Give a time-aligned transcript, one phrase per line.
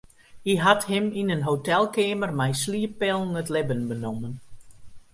[0.45, 4.35] Hy hat him yn in hotelkeamer mei slieppillen it libben benommen.